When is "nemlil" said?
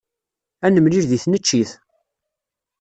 0.73-1.05